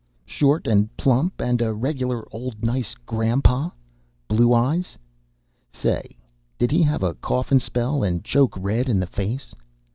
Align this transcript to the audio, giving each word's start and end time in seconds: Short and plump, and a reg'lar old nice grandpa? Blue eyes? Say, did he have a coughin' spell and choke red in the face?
Short 0.25 0.65
and 0.65 0.89
plump, 0.97 1.39
and 1.41 1.61
a 1.61 1.75
reg'lar 1.75 2.25
old 2.31 2.63
nice 2.63 2.95
grandpa? 3.05 3.69
Blue 4.27 4.51
eyes? 4.51 4.97
Say, 5.71 6.17
did 6.57 6.71
he 6.71 6.81
have 6.81 7.03
a 7.03 7.13
coughin' 7.13 7.59
spell 7.59 8.01
and 8.01 8.23
choke 8.23 8.57
red 8.57 8.89
in 8.89 8.99
the 8.99 9.05
face? 9.05 9.53